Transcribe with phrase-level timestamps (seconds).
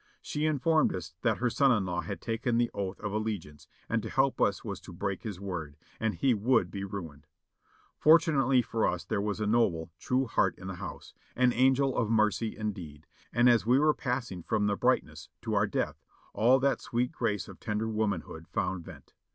[0.23, 4.01] She informed us that her son in law had taken the oath of allegiance and
[4.01, 7.27] to help us was to break his word, and he would be ruined.
[7.99, 12.09] Fortunately for us there was a noble, true heart in the house; an angel of
[12.09, 16.81] mercy indeed; and as we were passing from the brightness to our death, all that
[16.81, 19.13] sweet grace of tender woman hood found vent.